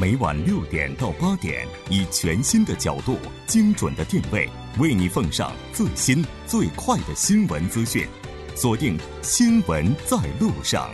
[0.00, 8.08] 每晚六点到八点，以全新的角度、精准的定位，为你奉上最新最快的新闻资讯。
[8.56, 10.88] 锁定《新闻在路上》。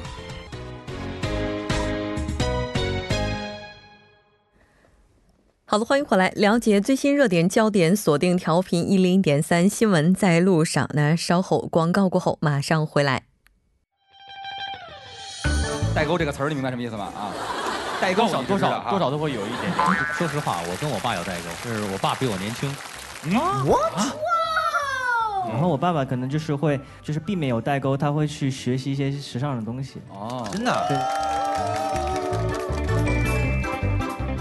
[5.66, 10.90] 好的，欢迎回来，了解最新热点焦点，锁定调频一零点三，新闻在路上。
[10.94, 13.22] 那稍后广告过后，马上回来。
[15.94, 17.04] 代沟这个词儿，你明白什么意思吗？
[17.16, 17.32] 啊，
[18.00, 19.72] 代沟多少多少多少都会有一点。
[20.14, 22.74] 说实话，我跟我爸有代沟，就是我爸比我年轻。
[23.64, 23.78] 我
[25.48, 30.00] 然后我爸爸可能就是会，就是避免有代沟，他会去学习一些时尚的东西。
[30.10, 30.86] 哦，真的。
[30.88, 30.98] 对。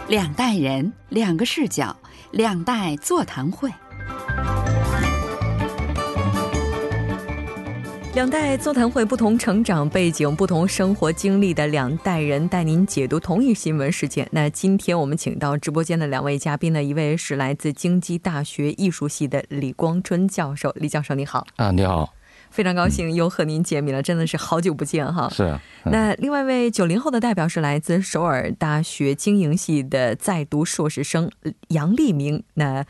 [0.07, 1.95] 两代人，两个视角，
[2.31, 3.71] 两代座谈会。
[8.15, 14.25] 两代座谈会，不同成长背景、不同生活经历的两代人带您解读同一新闻事件。
[14.31, 21.45] 那今天我们请到直播间的两位嘉宾呢，一位是来自京畿大学艺术系的李光春教授，李教授你好。
[21.57, 22.13] 啊，你好。
[22.51, 25.27] 非常高兴又和您见面了，真的是好久不见哈。
[25.29, 25.59] 是。
[25.83, 31.29] 那另外一位九零后的代表是来自首尔大学经营系的在读硕士生
[31.67, 32.41] 杨立明。
[32.53, 32.85] 那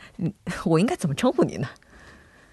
[0.66, 1.66] 我应该怎么称呼您呢？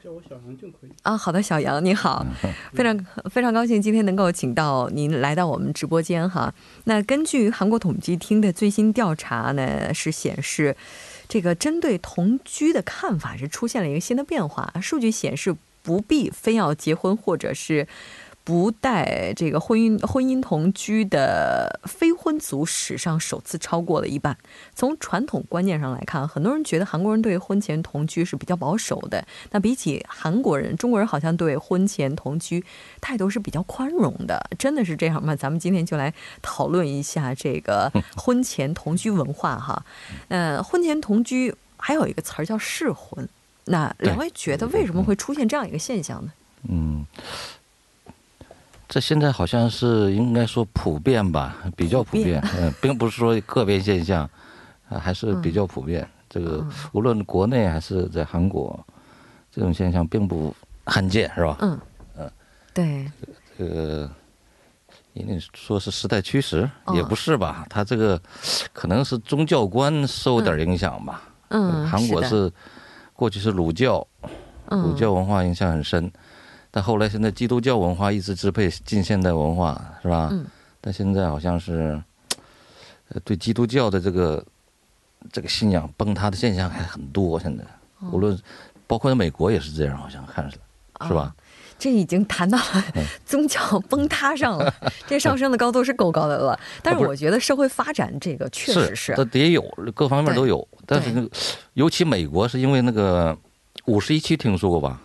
[0.04, 0.90] 叫我小杨就可以。
[1.04, 2.26] 啊，好的，小杨你好，
[2.74, 6.54] 非常非常高兴今天能够请到您来到我们直播间哈。
[6.84, 10.76] 那根据韩国统计厅的最新调查呢，是显示
[11.30, 15.56] 这个针对同居的看法是出现了一个新的变化，数据显示。
[15.86, 17.86] 不必非要结婚，或者是
[18.44, 24.38] 不带这个婚姻婚姻同居的非婚族史上首次超过了一半。
[24.76, 29.26] 从传统观念上来看，很多人觉得韩国人对婚前同居是比较保守的。
[29.52, 32.64] 那比起韩国人，中国人好像对婚前同居
[33.00, 34.46] 态度是比较宽容的。
[34.60, 35.34] 真的是这样吗？
[35.36, 39.86] 咱们今天就来讨论一下这个婚前同居文化哈。
[40.28, 43.28] 呃，婚前同居还有一个词儿叫试婚。
[43.66, 46.34] 那两位觉得为什么会出现这样一个现象呢？
[46.68, 47.06] 嗯，
[48.94, 54.30] 这现在好像是应该说普遍吧，比较普遍，嗯，并不是说个别现象，
[54.88, 56.08] 啊，还是比较普遍。
[56.30, 58.80] 这个无论国内还是在韩国，
[59.52, 60.56] 这种现象并不
[60.86, 61.58] 罕见，是吧？
[61.62, 61.80] 嗯
[62.20, 62.32] 嗯，
[62.72, 63.12] 对。
[63.58, 64.12] 这个，
[65.14, 67.66] 因为说是时代趋势，也不是吧？
[67.72, 68.22] 他这个
[68.74, 71.24] 可能是宗教观受点影响吧。
[71.48, 72.54] 嗯，韩国是。
[73.16, 74.06] 过去是儒教，
[74.70, 76.12] 儒教文化影响很深，
[76.76, 80.34] 但后来现在基督教文化一直支配近现代文化，是吧？
[80.82, 82.02] 但现在好像是，
[83.24, 84.44] 对基督教的这个
[85.32, 87.40] 这个信仰崩塌的现象还很多。
[87.40, 87.64] 现在，
[88.12, 88.36] 无论
[88.88, 90.58] 包括在美国也是这样，好像看着
[91.06, 91.36] 是吧？
[91.78, 92.84] 这已经谈到了
[93.24, 94.74] 宗教崩塌上了，
[95.06, 96.60] 这上升的高度是够高的了。
[96.82, 99.62] 但是我觉得社会发展这个确实是，这也有
[99.94, 100.68] 各方面都有。
[100.88, 101.30] 但是那个，
[101.74, 103.38] 尤其美国是因为那个
[103.86, 105.00] 五十一区听说过吧？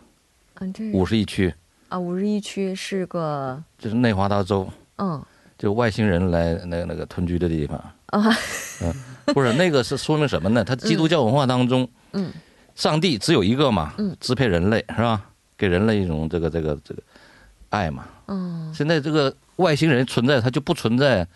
[0.60, 1.52] 嗯，这五十一区
[1.88, 5.22] 啊，五十一区是个就是内华达州，嗯，
[5.56, 8.36] 就外星人来那个那个屯居的地方啊。
[8.82, 8.94] 嗯，
[9.32, 10.64] 不是那个是说明什么呢？
[10.64, 12.30] 他基督教文化当中，嗯，
[12.74, 15.24] 上帝只有一个嘛，嗯，支配人类是吧？
[15.56, 17.02] 给人类一种这个这个这个
[17.70, 18.04] 爱嘛。
[18.26, 21.26] 嗯，现在这个外星人存在，他就不存在。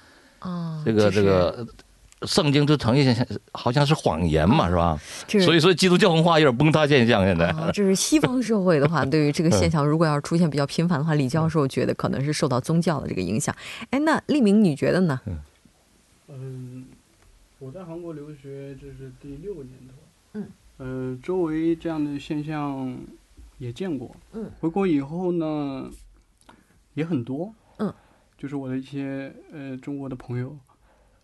[0.40, 1.66] 哦，这个这个。
[2.26, 4.98] 圣经就呈现像好像是谎言嘛，是吧？
[5.44, 7.24] 所以说基督教文化有点崩塌现象。
[7.24, 13.54] 现在这是西方社会的话， 对于这个现象，如果要是出现比较频繁的话，李教授觉得可能是受到宗教的这个影响。
[13.90, 15.20] 哎，那立明你觉得呢？
[16.28, 16.86] 嗯，
[17.58, 19.94] 我在韩国留学这是第六年头。
[20.34, 20.48] 嗯。
[20.78, 22.96] 呃，周围这样的现象
[23.58, 24.16] 也见过。
[24.32, 24.50] 嗯。
[24.60, 25.90] 回国以后呢，
[26.94, 27.54] 也很多。
[27.78, 27.92] 嗯。
[28.38, 30.56] 就是我的一些呃中国的朋友，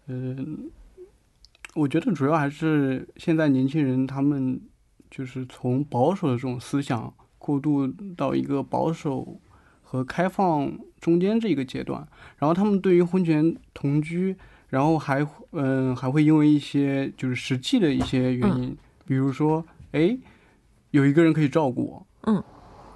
[0.06, 0.70] 嗯。
[1.78, 4.60] 我觉得主要还是现在年轻人他们
[5.08, 7.86] 就是从保守的这种思想过渡
[8.16, 9.40] 到一个保守
[9.82, 12.04] 和开放中间这一个阶段，
[12.36, 14.36] 然后他们对于婚前同居，
[14.68, 18.76] 然后还嗯还会因为一些就是实际的一些原因，
[19.06, 20.18] 比如说哎
[20.90, 22.42] 有一个人可以照顾我，嗯，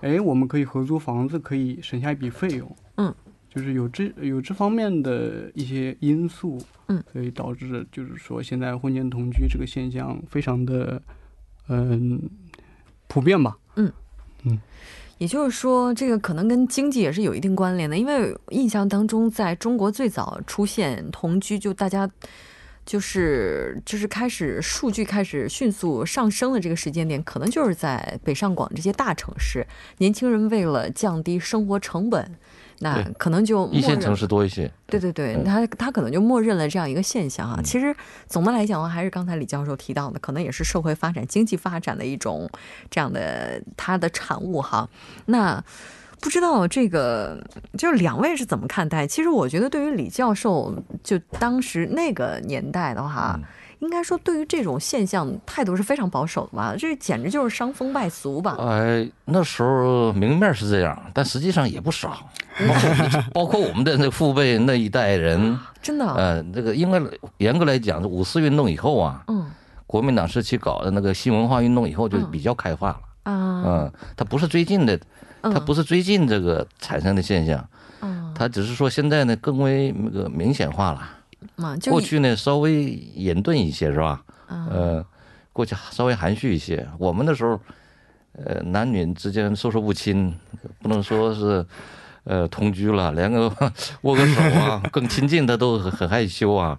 [0.00, 3.14] 哎我们可以合租房子，可以省下一笔费用，嗯。
[3.54, 6.58] 就是有这有这方面的一些因素，
[6.88, 11.02] 嗯，所以导致就是说现在婚前同居这个现象非常的，
[11.68, 12.18] 嗯，
[13.08, 13.54] 普遍吧。
[13.76, 13.92] 嗯
[14.44, 14.58] 嗯，
[15.18, 22.10] 也就是说，这个可能跟经济也是有一定关联的，因为印象当中，在中国最早出现同居，就大家
[22.86, 29.66] 就是就是开始数据开始迅速上升的这个时间点，可能就是在北上广这些大城市，
[29.98, 32.34] 年轻人为了降低生活成本。
[32.82, 34.70] 那可能就一线城市多一些。
[34.86, 37.60] 对对对，他他可能就默认了这样一个现象啊。
[37.62, 37.94] 其实
[38.26, 42.50] 总的来讲的话，还是刚才李教授提到的，可能也是社会发展、经济发展的一种
[42.90, 44.88] 这样的它的产物哈。
[45.26, 45.62] 那
[46.20, 47.42] 不知道这个
[47.78, 49.06] 就是两位是怎么看待？
[49.06, 53.38] 其实我觉得，对于李教授，就当时那个年代的话。
[53.82, 56.72] 应该说，对于这种现象，态度是非常保守的吧？
[56.78, 58.56] 这简直就是伤风败俗吧？
[58.60, 62.16] 哎，那时候明面是这样，但实际上也不少，
[63.34, 66.06] 包括我们的那父辈那一代人，真的。
[66.14, 67.02] 呃，这个应该
[67.38, 69.50] 严格来讲，五四运动以后啊，嗯，
[69.84, 73.62] 国民党时期搞的那个新文化运动以后，就比较开化了啊。
[73.66, 74.96] 嗯，它不是最近的，
[75.42, 77.68] 它不是最近这个产生的现象，
[78.00, 81.02] 嗯，它只是说现在呢更为那个明显化了。
[81.90, 82.84] 过去呢稍微
[83.14, 84.22] 严顿一些是吧？
[84.48, 85.04] 呃，
[85.52, 86.86] 过去稍微含蓄一些。
[86.98, 87.60] 我们那时候，
[88.32, 90.34] 呃，男女之间授受不亲，
[90.80, 91.64] 不能说是，
[92.24, 93.52] 呃，同居了，连个
[94.02, 96.78] 握个手啊，更亲近的都很很害羞啊。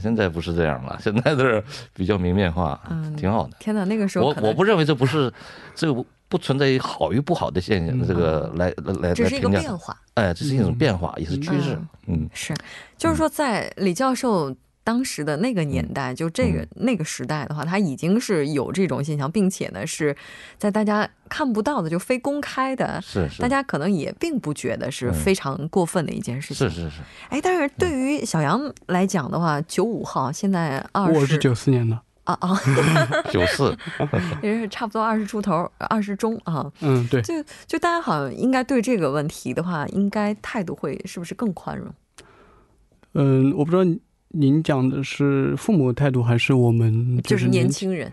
[0.00, 1.62] 现在不是这样了，现在都是
[1.92, 3.56] 比较明面化，嗯，挺好的。
[3.58, 5.32] 天哪，那个时候我我不认为这不是
[5.74, 6.04] 这个。
[6.32, 11.78] 不存在于好与不好的现象，这个来来来这是一个变化，哎，这是一种变化，也是趋势。
[12.06, 12.54] 嗯，是，
[12.96, 14.50] 就是说，在李教授
[14.84, 20.16] 当时的那个年代，就这个那个时代的话，它已经是有这种现象，并且呢，是
[20.58, 26.68] 在大家看不到的，就非公开的，是是，大家可能也并不觉得是非常过分的一件事情。
[26.68, 27.00] 是是是。
[27.28, 32.00] 哎，但是对于小杨来讲的话，九五号，现在二十，我是九四年的。
[32.24, 32.56] 啊啊，
[33.32, 33.76] 九四
[34.42, 36.70] 也是差不多二十出头，二十中啊。
[36.80, 37.20] 嗯，对。
[37.20, 37.34] 就
[37.66, 41.92] 就大家好像应该对这个问题的话，应该态度会是不是更宽容？
[43.14, 43.82] 嗯，我不知道
[44.32, 48.10] 您讲的是父母态度还是我们就是年轻人。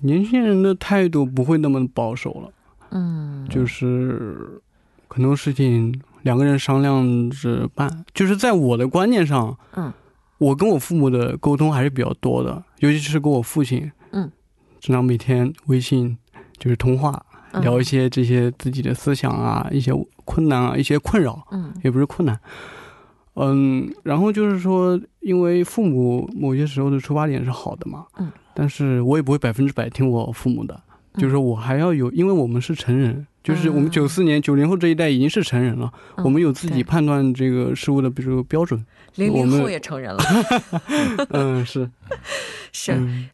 [0.00, 2.52] 年轻人的态度不会那么保守了。
[2.90, 4.60] 嗯，就是
[5.08, 8.04] 很多事情两个人商量着办。
[8.12, 9.92] 就是在我的观念上，嗯。
[10.38, 14.30] 我跟我父母的沟通还是比较多的，尤其是跟我父亲，嗯，
[14.78, 16.14] 经常每天微信
[16.58, 17.24] 就是通话，
[17.62, 19.92] 聊一些这些自己的思想啊，一些
[20.26, 22.38] 困难啊，一些困扰，嗯，也不是困难，
[23.36, 30.80] 嗯，然后就是说，因为父母某些时候的出发点是好的嘛，嗯，但是我也不会百分之百听我父母的，
[31.18, 33.26] 就是我还要有，因为我们是成人。
[33.44, 38.84] 就是我们九四年九零后这一代已经是成人了，我们有自己判断这个事物的，比如标准。
[39.14, 40.20] 零零后也成人了。
[41.30, 41.88] 嗯，是
[42.72, 42.92] 是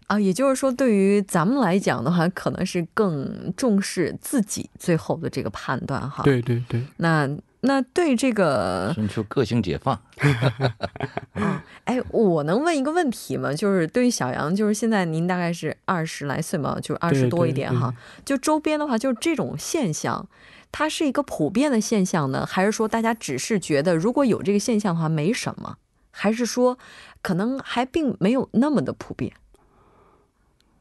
[0.09, 6.23] 啊，也就是说，对于咱们来讲的话，可能是更重视自己最后的这个判断哈。
[6.25, 6.83] 对对对。
[6.99, 7.27] 那。
[7.65, 9.95] 那对这个寻求个性解放，
[11.35, 13.53] 啊，哎，我能问一个问题吗？
[13.55, 17.95] 就是对于小杨，就是现在您大概是二十来岁嘛，就二十多一点哈。
[18.25, 20.29] 就周边的话，就是这种现象，
[20.73, 25.77] 它是一个普遍的现象呢，还是说大家只是觉得如果有这个现象的话没什么，
[26.11, 26.77] 还是说
[27.23, 29.33] 可能还并没有那么的普遍？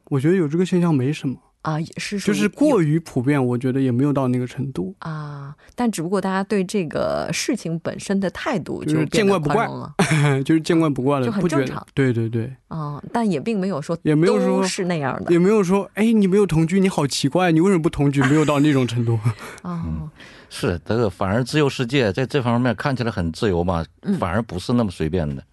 [0.06, 1.38] 我觉得有这个现象没什么。
[1.62, 5.56] 啊，也是，就是过于普遍，我觉得也没有到那个程度啊。
[5.76, 9.94] 但只不过大家对这个事情本身的态度就是见怪不怪了，
[10.44, 11.86] 就是见怪不怪了，就很正常。
[11.94, 18.22] 对对对，啊，但也并没有说也没有说是那样的，也没有说哎，你没有同居，你好奇怪，你为什么不同居？
[18.24, 19.20] 没有到那种程度。
[19.62, 20.10] 哦，
[20.50, 23.86] 是这个，反而自由世界在这方面看起来很自由嘛，
[24.20, 25.44] 反而不是那么随便的。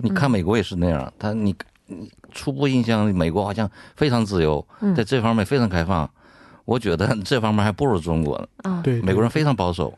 [0.00, 1.52] 你看美国也是那样，他你。
[2.32, 4.66] 初步印象，美国好像非常自由，
[4.96, 6.08] 在这方面非常开放。
[6.64, 8.46] 我觉得 这方面还不如中国呢。
[8.70, 9.92] 啊对，美国人非常保守。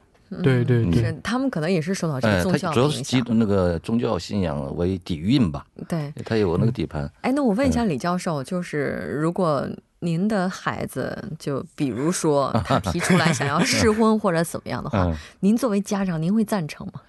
[0.44, 5.66] 对对对，他们可能也是受到这个宗教主要是基那个宗教信仰为底蕴吧。
[5.88, 7.10] 对，他有那个底盘。
[7.22, 9.68] 哎，那我问一下李教授，就是如果
[9.98, 17.00] 您的孩子，就比如说 他提出来想要试婚或者怎么样的话，您作为家长，您会赞成吗？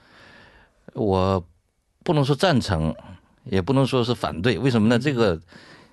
[0.93, 1.45] 我
[2.03, 2.91] 不能说赞成。
[3.45, 4.99] 也不能说是反对，为什么呢？
[4.99, 5.39] 这个，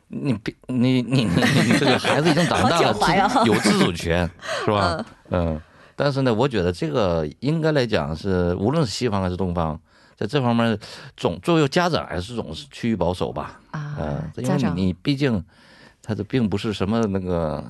[0.09, 0.37] 你
[0.67, 4.29] 你你你这个孩子已经长大了，有自主权，
[4.65, 5.05] 是吧？
[5.31, 5.61] 嗯。
[5.97, 9.81] 但是呢，我觉得这个应该来讲是，无论是西方还是东方，
[10.17, 10.79] 在这方面
[11.17, 13.61] 总作为家长还是总是趋于保守吧。
[13.73, 13.97] 啊。
[13.99, 15.43] 嗯，因为你毕竟，
[16.03, 17.65] 他这并不是什么那个。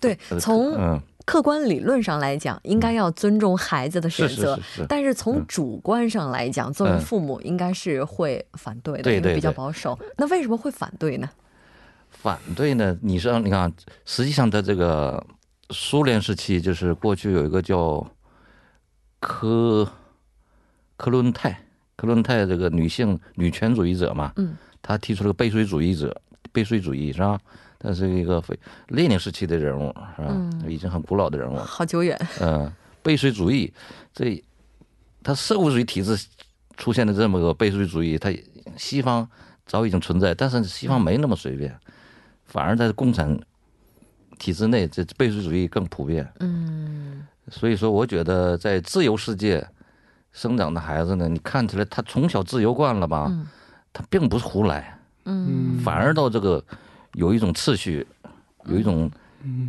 [0.00, 1.02] 对，从嗯。
[1.24, 9.98] 客观理论上来讲，应该要尊重孩子的选择，但是从主观上来讲，作为父母应该是会反对的，因为比较保守。
[10.16, 11.28] 那为什么会反对呢？
[12.10, 12.96] 反对呢？
[13.02, 13.72] 你说，你看，
[14.04, 15.24] 实际上在这个
[15.70, 18.06] 苏联时期，就是过去有一个叫
[19.18, 19.90] 科
[20.96, 21.58] 科伦泰，
[21.96, 26.14] 科伦泰这个女性女权主义者嘛，嗯，她提出了个背水主义者，
[26.54, 27.38] 背税主义是吧？
[27.78, 28.58] 他是一个非
[28.88, 30.34] 列宁时期的人物，是吧？
[30.66, 32.18] 已经很古老的人物，好久远。
[32.40, 33.70] 嗯，背税主义，
[34.14, 34.42] 这
[35.22, 36.16] 他社会主义体制
[36.78, 38.32] 出现的这么个背税主义，他
[38.76, 39.28] 西方
[39.66, 41.76] 早已经存在，但是西方没那么随便，
[42.46, 43.38] 反而在共产
[44.38, 46.26] 体制内，这背税主义更普遍。
[46.40, 49.66] 嗯，所以说，我觉得在自由世界
[50.32, 53.30] 生长的孩子呢，你看起来他从小自由惯了吧，
[53.92, 54.93] 他并不是胡来，
[55.24, 56.64] 嗯，反而到这个
[57.14, 58.06] 有一种秩序，
[58.66, 59.10] 有一种。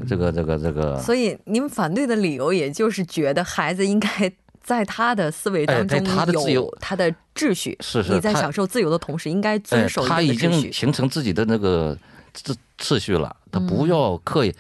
[0.08, 4.32] 这个这个这个，所以您反对的理由，也就是觉得孩子应该
[4.64, 7.78] 在他的思维当中他的自由他的秩序。
[7.82, 11.94] 是是，你在享受自由的同时，应该遵守他已经形成自己的那个
[12.34, 14.56] 秩秩序了，他不要刻意。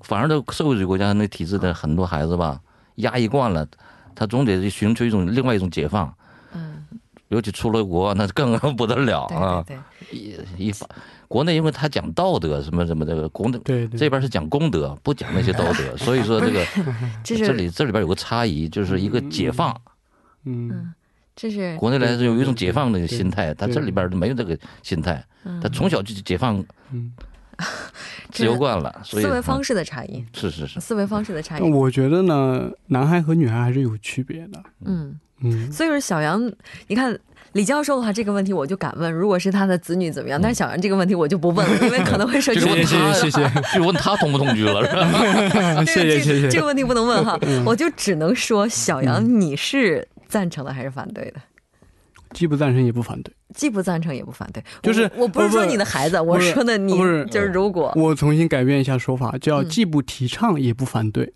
[0.00, 2.58] 反而，这社会主义国家那体制的很多孩子吧，
[2.94, 3.68] 压抑惯了，
[4.14, 6.10] 他总得寻求一种另外一种解放。
[7.28, 9.64] 嗯，尤其出了国，那更不得了啊！
[10.10, 10.86] 一一法。
[11.26, 13.88] 国内因为他讲道德什么什么这个功德，对。
[13.88, 16.64] 这边是讲功德，不讲那些道德， 所以说这个
[17.24, 19.74] 这里这里边有个差异，就是一个解放，
[20.44, 20.92] 嗯，
[21.34, 25.24] 这是国内来说有一种解放的心态，他这里边没有这个心态，
[25.60, 26.62] 他从小就解放，
[26.92, 27.12] 嗯，
[28.30, 30.78] 自由惯了，所以思维方式的差异，是是是。
[30.78, 31.62] 思维方式的差异。
[31.62, 36.52] 我觉得呢，男孩和女孩还是有区别的，嗯嗯，所以说小杨，
[36.88, 37.18] 你看。
[37.52, 40.42] 李教授的话，这个问题我就敢问，如果是他的子女怎么样？
[40.42, 42.58] 但是小杨这个问题我就不问了，因为可能会涉及。
[42.66, 45.84] 谢谢谢谢，就问他同不同居了，是吧？
[45.86, 46.48] 谢谢谢谢。
[46.48, 51.40] 这个问题不能问哈，我就只能说小杨，你是赞成的还是反对的？
[52.32, 53.32] 既不赞成也不反对。
[53.54, 56.90] 既不赞成也不反对，就是我不是说你的孩子，我说的你
[57.30, 61.24] 就是如果我重新改变一下说法，叫既不提倡也不反对。
[61.24, 61.32] 嗯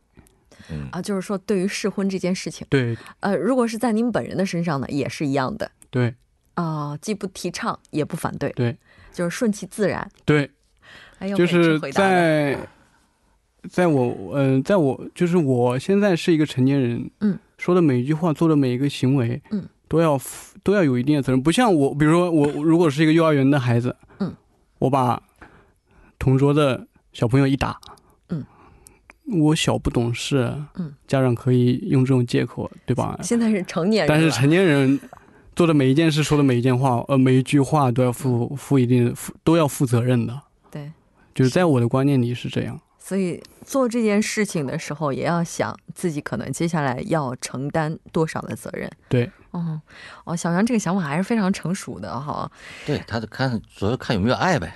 [0.90, 5.70] 啊，就是说对于试婚这件事情，对，呃，如果是在您本人的身上呢，也是一样的。
[5.90, 6.14] 对。
[6.54, 8.76] 啊，既不提倡也不反对，对，
[9.12, 10.10] 就是顺其自然。
[10.24, 10.50] 对，
[11.36, 12.58] 就是在，
[13.70, 20.20] 在我，嗯，在我，就是我现在是一个成年人，嗯，说的每一句话，做的每一个行为，嗯，都要
[20.64, 21.40] 都要有一定的责任。
[21.40, 24.34] 不像我，比如说我如果是一个幼儿园的孩子，嗯，
[24.80, 25.22] 我把
[26.18, 27.97] 同桌的小朋友一打，嗯，
[29.30, 33.18] 我小不懂事，嗯，家长可以用这种借口，对吧？
[33.22, 34.98] 现在是成年人，但是成年人。
[35.56, 40.40] 做的每一件事，说的每一件话，呃，每一句话都要负负一定负都要负责任的。
[40.70, 40.92] 对，
[41.34, 42.80] 就是在我的观念里是这样。
[42.96, 48.88] 所以做这件事情的时候，也要想自己可能接下来要承担多少的责任。
[49.08, 49.80] 对，哦，
[50.24, 52.50] 哦，小杨这个想法还是非常成熟的哈。
[52.86, 54.74] 对，他看主要看有没有爱呗，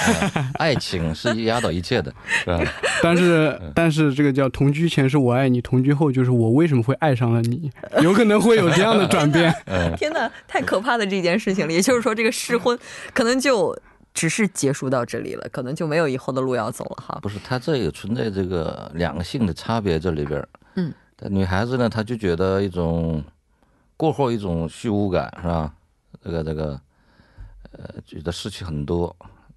[0.58, 2.12] 爱情是压倒一切的，
[2.44, 2.60] 是吧？
[3.02, 7.70] 但是，但是这个叫同居前是我爱你，同居后就是我为什么会爱上了你？
[8.02, 9.54] 有可能会有这样的转变。
[9.96, 11.72] 天哪，太可怕的这件事情了。
[11.72, 12.78] 也就是说，这个试婚
[13.14, 13.76] 可能就。
[14.12, 17.16] 只是结束到这里了，可能就没有以后的路要走了哈。
[17.22, 20.92] 不是，他这也存在这个两个性的差别这里边嗯，
[21.28, 23.22] 女孩子呢，她就觉得一种
[24.00, 25.74] 过后一种虚无感是吧？
[26.24, 26.80] 这个这个，
[27.72, 29.14] 呃，觉得失去很多。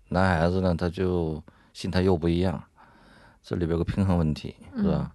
[0.09, 2.61] 男孩子呢，他就心态又不一样，
[3.41, 5.09] 这里边有个平衡问题是吧？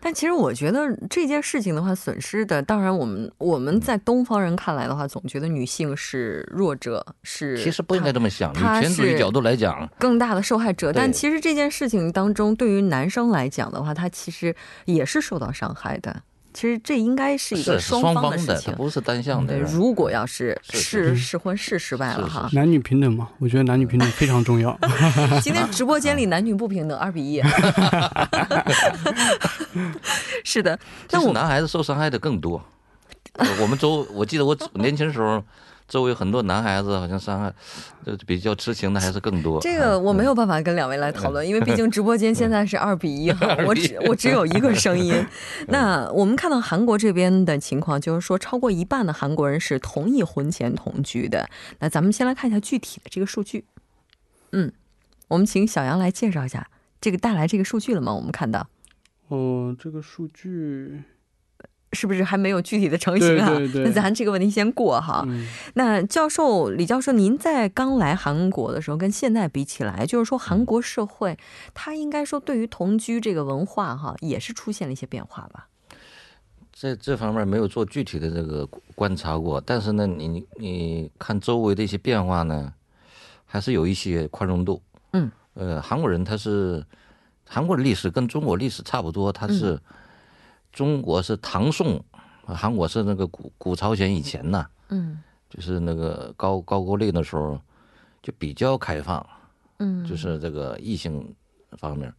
[0.00, 8.52] 但其实我觉得这件事情的话，损失的当然我们我们在东方人看来的话，总觉得女性是弱者，是其实不应该这么想。
[8.52, 10.92] 女权主义角度来讲，更大的受害者。
[10.92, 14.52] 但其实这件事情当中，对于男生来讲的话，他其实
[14.86, 16.20] 也是受到伤害的。
[16.54, 19.54] 其实这应该是一个双方的事情，不是单向的。
[19.54, 24.78] 对，如果要是试试婚试失败了哈，男女平等嘛，我觉得男女平等非常重要。
[25.42, 27.42] 今天直播间里男女不平等，二比一。
[30.44, 30.78] 是的，
[31.08, 32.62] 但是男孩子受伤害的更多。
[33.60, 35.42] 我们周，我记得我 年轻时候。
[35.92, 37.52] 周围很多男孩子好像伤害，
[38.06, 39.60] 就比较痴情的还是更多。
[39.60, 45.14] 这个我没有办法跟两位来讨论，因为毕竟直播间现在是二比一哈， 我只我只有一个声音。
[45.68, 51.46] 那我们看到韩国这边的情况，就是说超过一半的韩国人是同意婚前同居的。
[51.80, 53.66] 那咱们先来看一下具体的这个数据。
[54.52, 54.72] 嗯，
[55.28, 56.68] 我们请小杨来介绍一下
[57.02, 58.14] 这个带来这个数据了吗？
[58.14, 58.66] 我们看到。
[59.28, 61.02] 哦，这个数据。
[61.94, 63.50] 是不是还没有具体的成型啊？
[63.74, 65.26] 那咱这个问题先过哈。
[65.74, 71.36] 那教授李教授，您在刚来韩国的时候，跟现在比起来，就是说韩国社会，
[71.74, 75.68] 它应该说对于同居这个文化哈，也是出现了一些变化吧？
[76.72, 82.72] 在这方面没有做具体的这个观察过，但是呢，你你看周围的一些变化呢，
[83.44, 84.80] 还是有一些宽容度。
[85.12, 85.30] 嗯。
[85.54, 86.82] 呃，韩国人他是
[87.46, 89.78] 韩国的历史跟中国历史差不多，他是。
[90.72, 92.02] 中国是唐宋，
[92.46, 97.60] 韩国是那个古古朝鲜以前呢，嗯，就是那个高高句丽的时候，
[98.22, 99.24] 就比较开放，
[99.78, 101.34] 嗯，就是这个异性
[101.72, 102.12] 方面，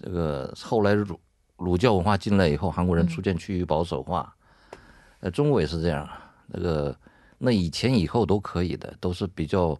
[0.00, 1.20] 这个后来儒
[1.56, 4.34] 儒教文化进来以后，韩国人逐渐趋于保守化，
[5.20, 6.08] 呃，中国也是这样，
[6.46, 6.96] 那个
[7.36, 9.78] 那以前以后都可以的，都是比较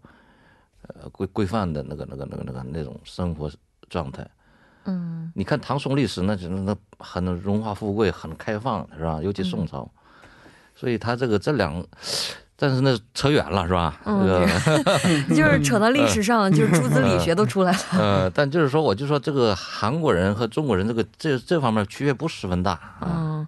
[0.82, 3.50] 呃规规范的那个那个那个那个那种生活
[3.88, 4.28] 状态。
[4.84, 9.20] 嗯，你看唐宋历史，那那那很荣华富贵，很开放，是吧？
[9.22, 9.90] 尤其宋朝，
[10.74, 11.84] 所以他这个这两。
[12.56, 14.00] 但是那扯远了，是吧？
[14.06, 14.46] 这个
[15.34, 17.78] 就是扯到历史上，就是诸子理学都出来了。
[17.98, 23.46] 呃，但就是说，我就说这个韩国人和中国人这个这这方面区别不十分大啊。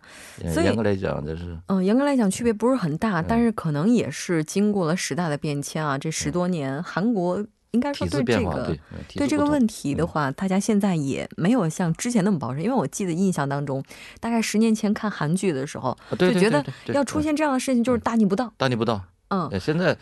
[0.53, 5.97] 所以严格来讲，这是嗯，严格来讲区别不是很大，但是可能也是经过了时代的变迁啊。
[5.97, 7.43] 这十多年，韩国
[7.77, 8.77] 应该说对这个
[9.15, 12.59] 对这个问题的话，大家现在也没有像之前那么保守。
[12.59, 13.85] 因为我记得印象当中，
[14.19, 18.99] 大概十年前看韩剧的时候，就觉得要出现这样的事情就是大逆不道，大逆不道。
[19.29, 19.95] 嗯，现在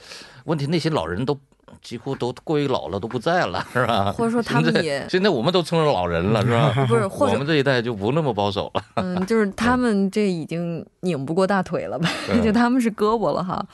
[0.44, 1.36] 问题那些老人都
[1.82, 4.12] 几乎都过于老了，都不在了，是吧？
[4.16, 6.72] 或者说他们也现在我们都成了老人了，是吧？
[6.86, 8.84] 不是， 或者我们这一代就不那么保守了。
[8.96, 12.08] 嗯，就是他们这已经拧不过大腿了吧？
[12.44, 13.66] 就他们是胳膊了哈。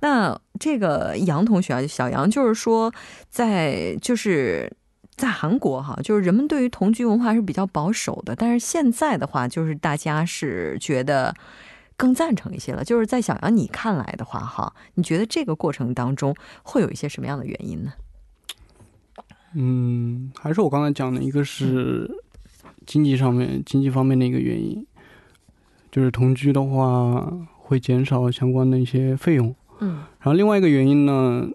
[0.00, 2.92] 那这个杨同学啊，小杨就是说，
[3.28, 4.72] 在就是
[5.16, 11.34] 在韩国哈，就是人们对于同居文化是比较保守的，但是现在的话，就是大家是觉得。
[12.00, 17.92] 更赞成一些了，就是在小杨你看来的话，哈，你觉得这个过程当中会有一些什么样的原因呢？
[19.54, 22.08] 嗯，还是我刚才讲的一个是
[22.86, 24.86] 经济上面、经济方面的一个原因，
[25.90, 29.52] 就是同居的话会减少相关的一些费用。
[29.80, 31.48] 嗯，然后另外一个原因呢，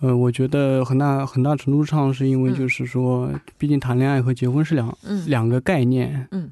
[0.00, 4.96] 呃，我觉得很大很大程度上是因为就是说，毕竟谈恋爱和结婚是两
[5.26, 6.26] 两个概念。
[6.30, 6.50] 嗯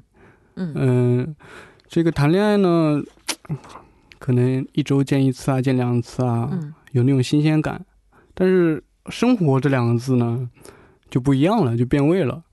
[0.55, 1.35] 嗯嗯。
[1.87, 3.01] 这个谈恋爱呢，
[4.19, 6.49] 可能一周见一次啊，见两次啊，
[6.91, 7.85] 有那种新鲜感。
[8.33, 10.49] 但是生活这两个字呢，
[11.09, 12.43] 就不一样了，就变味了。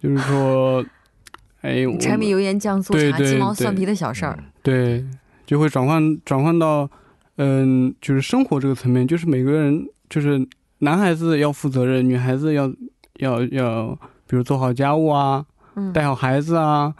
[0.00, 0.84] 就是说，
[1.62, 5.04] 哎，柴米油盐酱醋茶、鸡毛蒜皮的小事儿，对，
[5.44, 6.88] 就会转换转换到，
[7.36, 10.46] 嗯，就是生活这个层面，就是每个人，就是
[10.78, 12.72] 男孩子要负责任，女孩子要
[13.18, 15.44] 要要，比如做好家务啊，
[15.92, 16.94] 带好孩子啊。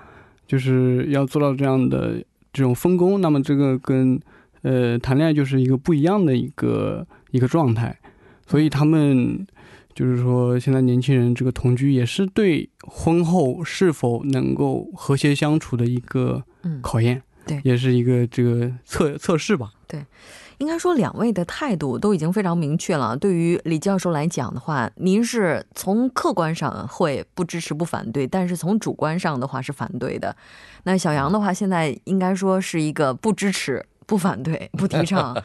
[0.49, 4.17] 就是要做到这样的这种分工，那么这个跟
[4.63, 7.99] 呃谈恋爱就是一个不一样的一个一个状态，
[8.47, 9.45] 所以他们
[9.93, 16.41] 就是说现在年轻人这个同居也是对婚后是否能够和谐相处的一个
[16.81, 20.05] 考验，对，也是一个这个测测试吧，对。
[20.59, 23.15] 应该说，两位的态度都已经非常明确了。
[23.15, 30.35] 对于李教授来讲的话，您是从客观上会不支持、不反对，但是从主观上的话是反对的。
[30.85, 33.85] 那小杨的话，现在应该说是一个不支持。
[34.07, 35.37] 不反对， 不提倡，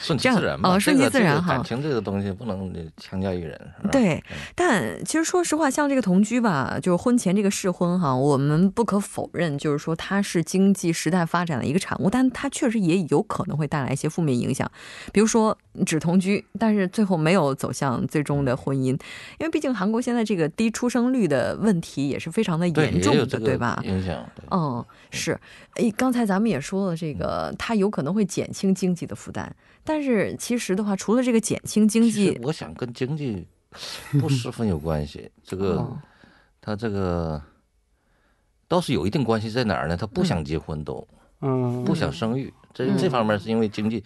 [0.00, 0.78] 顺其自然嘛。
[0.78, 1.54] 顺其自然哈。
[1.54, 3.60] 感情这个东西不能强加于人。
[3.92, 4.22] 对，
[4.54, 14.70] 但其实说实话，像这个同居吧，就是婚前这个试婚哈，我们不可否认，就是说它是经济时代发展的一个产物，但它确实也有可能会带来一些负面影响。
[15.12, 18.98] 比如说只同居，但是最后没有走向最终的婚姻，
[19.38, 23.78] 因为毕竟韩国现在这个低出生率的问题也是非常的严重的，对吧？
[23.84, 24.24] 影响。
[24.50, 25.38] 嗯，是。
[25.74, 27.54] 哎，刚才咱们也说了这个。
[27.58, 29.50] 它有可能会减轻经济的负担，
[29.84, 33.46] 但是其实的话，除了这个减轻经济，我想跟经济
[34.20, 35.30] 不十分有关系。
[35.44, 36.00] 这个，
[36.60, 37.42] 他这个
[38.68, 39.96] 倒是有一定关系，在哪儿呢？
[39.96, 41.06] 他不想结婚，都，
[41.40, 44.02] 嗯，不想生育，这这方面是因为经济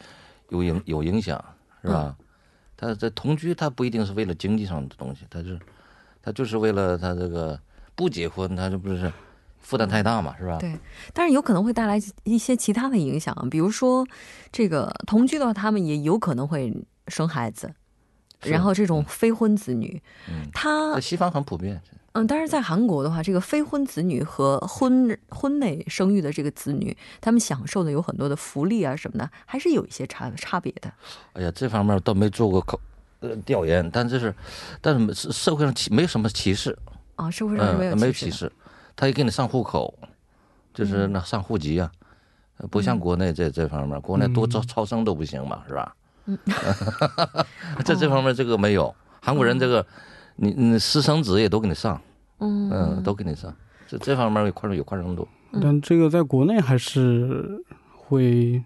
[0.49, 1.45] 有影有影响，
[1.83, 2.17] 是吧？
[2.77, 5.59] 他这同居，他不一定是为了经济上的东西，他是
[6.23, 7.61] 他就是为了他这个
[7.95, 9.13] 不结婚，他这不是。
[9.63, 10.59] 负担太大嘛，是吧？
[10.59, 10.77] 对，
[11.15, 14.07] 但是有可能会带来一些其他的影响，比如说，
[14.51, 16.71] 这个同居的话，他们也有可能会
[17.09, 17.73] 生孩子，
[18.41, 21.81] 然后这种非婚子女，嗯，他西方很普遍，
[22.13, 30.93] 嗯，但是在韩国的话，这个非婚子女和婚婚内生育的这个子女，他们享受的有很多的福利啊什么的，还是有一些差差别的。
[31.35, 32.79] 哎呀，这方面倒没做过考
[33.21, 34.35] 呃调研，但这是，
[34.81, 36.77] 但是社会上歧没有什么歧视
[37.17, 38.53] 啊，社会上没有没有歧视。
[38.95, 39.93] 他也给你上户口，
[40.75, 41.91] 就是那上户籍啊，
[42.71, 45.95] 不像国内这这方面，国内多超超生都不行嘛，是吧？
[46.27, 46.39] 嗯，
[47.85, 49.85] 在这方面这个没有，韩国人这个，
[50.37, 52.01] 你你私生子也都给你上，
[52.39, 53.03] 嗯。
[53.03, 53.53] 都给你上，
[53.89, 55.27] 这这方面有宽容有宽容度。
[55.61, 57.63] 但这个在国内还是
[57.97, 58.63] 会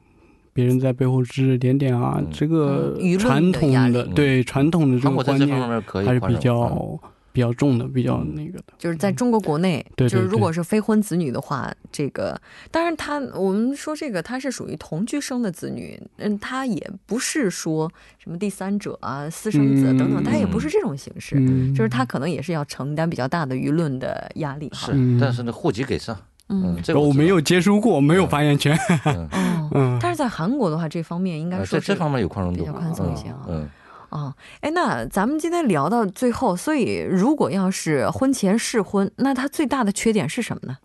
[0.52, 7.00] 别人在背后指指点点啊，这个传统的对传统的这个观念还是比较。
[7.36, 21.36] 比较重的，比较那个的，就是在中国国内，就是如果是非婚子女的话，这个当然他我们说这个他是属于同居生的子女，嗯，他也不是说什么第三者啊、私生子等等，他也不是这种形式，
[21.74, 24.70] 就是他可能也是要承担比较大的舆论的压力。
[24.72, 26.16] 是，但是呢，户籍给上，
[26.48, 28.74] 嗯，这个我没有接触过，没有发言权。
[29.04, 33.44] 哦，嗯，但是在韩国的话，这方面应该说这方面有宽容度，比较宽松一些啊。
[33.48, 33.68] 嗯。
[34.10, 40.78] 哦，哎，那咱们今天聊到最后，所以如果要是婚前试婚，那它最大的缺点是什么呢？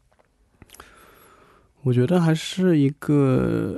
[1.83, 3.75] 我觉得还是一个，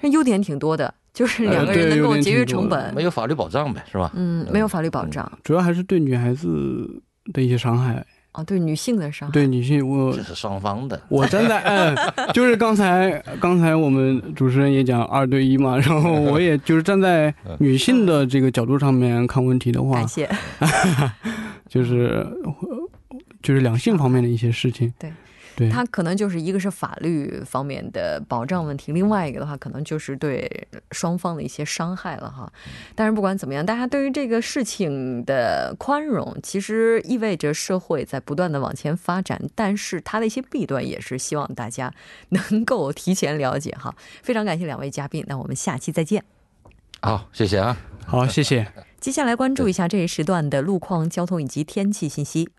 [0.00, 4.10] 这优点挺多的，就是两个人能够节约成本，没有法律保障呗，是吧？
[4.14, 8.04] 嗯，没有法律保障，主要还是对女孩子的一些伤害。
[8.36, 11.00] 哦，对女性的伤害，对女性，我这是双方的。
[11.08, 11.96] 我站在，嗯，
[12.34, 20.28] 就是刚才刚才我们主持人也讲二对一嘛，然后我也就是站在女性的这个角度上面看问题的话，感谢，
[21.68, 22.26] 就是
[23.42, 25.10] 就是两性方面的一些事情，对。
[25.56, 32.52] 对，它可能就是一个是法律方面的保障问题，另外一个的话，可能就是对双方的一些伤害了哈。
[32.94, 39.40] 但是不管怎么样，大家对于这个事情的宽容，其实意味着社会在不断的往前发展。
[39.54, 41.92] 但是它的一些弊端，也是希望大家
[42.28, 43.94] 能够提前了解哈。
[44.22, 46.22] 非常感谢两位嘉宾，那我们下期再见。
[47.00, 48.66] 好，谢谢啊，好，谢谢。
[49.00, 52.50] 接下来关注一下这一时段的路况、交通以及天气信息。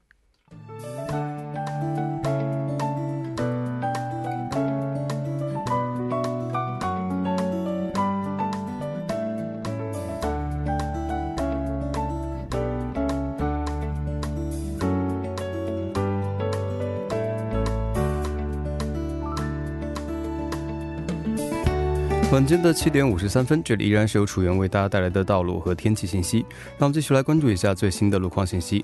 [22.30, 26.46] 晚间的七点五十三分，这里依然是由楚源为大家带来的道路和天气信息。
[26.78, 28.84] 那我们继续来关注一下最新的路况信息。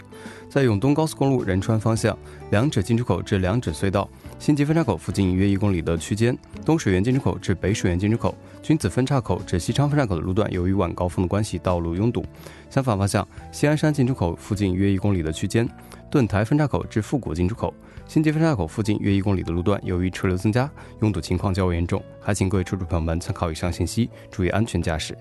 [0.50, 2.18] 在永东高速公路仁川方向，
[2.52, 12.26] 两者进出口至两者隧道、新吉分岔口附近约一公里的区间，东水源进出口至北水源进出口、君子分岔口至西昌分岔口的路段，由于晚高峰的关系，道路拥堵。
[12.70, 15.68] 相反方向，西安山进出口附近约一公里的区间，
[16.14, 17.74] 盾台分岔口至富谷进出口。
[18.08, 20.70] 新吉分岔口附近约一公里的路段，由于车流增加，
[21.02, 25.18] 拥堵情况较为严重，还请各位车主朋友们参考以上信息，注意安全驾驶。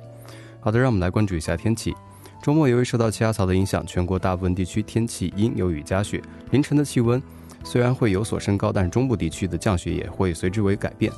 [0.61, 1.95] 好的，让我们来关注一下天气。
[2.43, 6.21] 周末由于受到气压槽的影响，全国大部分地区天气阴有雨夹雪。
[6.51, 7.23] 凌晨的气温
[7.65, 11.11] 虽然会有所升高，但是中部地区的降雪也会随之为改变。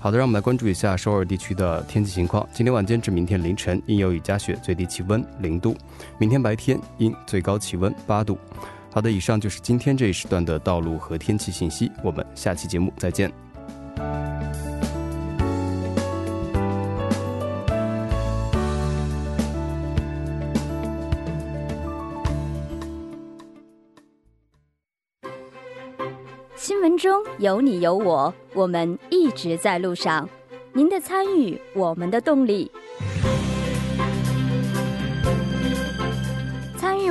[0.00, 2.48] 好的，让我们来关注一下首尔地区的天气情况。
[2.54, 5.74] 今天晚间至明天凌晨阴有雨夹雪，最低气温零度；
[6.18, 8.38] 明天白天阴，最高气温八度。
[8.90, 11.90] 好的，以上就是今天这一时段的道路和天气信息。
[12.02, 13.32] 我们下期节目再见。
[26.56, 30.28] 新闻中有你有我，我们一直在路上。
[30.72, 32.70] 您的参与，我们的动力。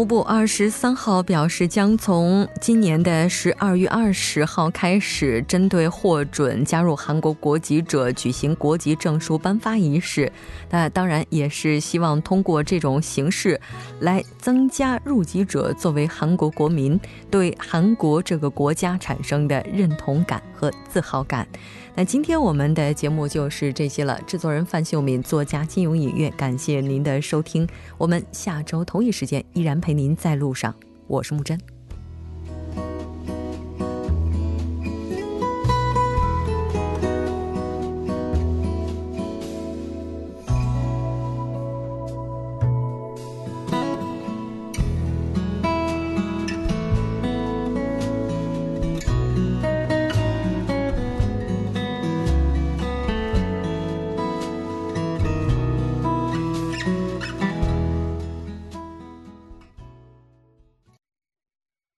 [0.00, 10.32] 务部二十三号表示，将从今年的十二月二十号开始，针对获准加入韩国国籍者举行国籍证书颁发仪式。
[10.70, 13.60] 那当然也是希望通过这种形式，
[14.00, 16.98] 来增加入籍者作为韩国国民
[17.30, 21.46] 对韩国这个国家产生的认同感和自豪感。
[21.96, 24.18] 那今天我们的节目就是这些了。
[24.24, 27.68] 制作人范秀敏，作家金勇影月，感谢您的收听。
[27.98, 30.72] 我们下周同一时间依然陪陪您在路上。
[31.08, 31.79] 我是木真。